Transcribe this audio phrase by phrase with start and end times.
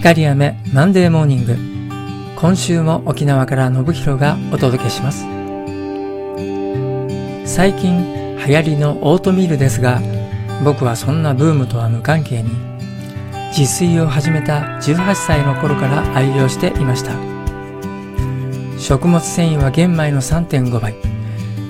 [0.00, 1.56] 光雨マンデーモーニング
[2.40, 5.26] 今週も沖縄から信弘がお届けします。
[7.44, 10.00] 最近流行りのオートミールですが
[10.64, 12.48] 僕はそんなブームとは無関係に
[13.50, 17.12] 自炊を始めた18歳の頃から愛用していました。
[18.78, 20.94] 食物繊維は玄米の3.5倍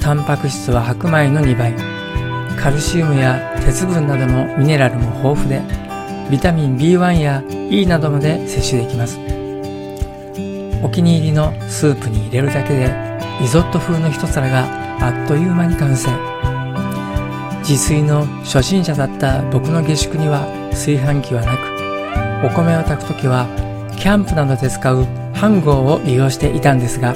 [0.00, 1.76] タンパク質は白米の2倍
[2.58, 5.85] カルシウムや鉄分などのミネラルも豊富で
[6.30, 9.18] ビタミン B1 や E などまで摂取できます。
[10.82, 14.64] お気に入りのスープに入れるだけでリゾット風の一皿が
[15.00, 16.10] あっという間に完成。
[17.68, 23.48] 自炊の初心者だった僕の下宿には炊飯器はなくお米を炊く時は
[23.98, 27.12] キャンプなどで使う飯盒を利用していたんですが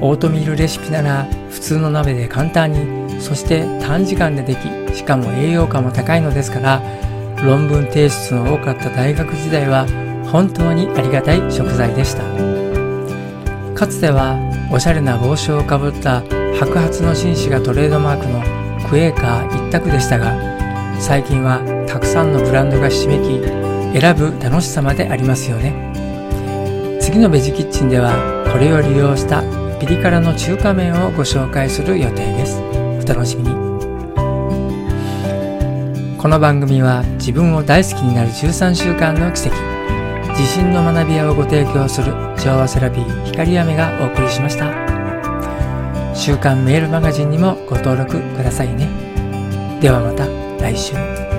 [0.00, 6.80] オートミールレシピなら普通の鍋で簡単にそして短時間でできしかも栄養価も高いのですから
[7.44, 9.86] 論文提出の多かった大学時代は
[10.30, 12.22] 本当にありがたい食材でした。
[13.74, 14.36] かつては
[14.72, 16.22] おしゃれな帽子をかぶった
[16.58, 18.42] 白髪の紳士がトレードマークの
[18.88, 20.34] クエーカー一択でしたが
[21.00, 23.40] 最近はたくさんのブランドがひしめき
[23.98, 26.98] 選ぶ楽しさまでありますよね。
[27.00, 28.12] 次のベジキッチンでは
[28.52, 29.42] これを利用した
[29.78, 32.60] ピリ辛の中華麺をご紹介する予定です。
[32.60, 33.77] お楽しみに。
[36.18, 39.54] この番組は自分を大好きになる13週間の奇跡。
[40.30, 44.66] 自信の学び屋をご提供する調和セラピー光雨がお送りしました。
[46.16, 48.88] 週刊メールマガジンにもご登録くださいね。
[49.80, 50.26] ではまた
[50.60, 51.37] 来週。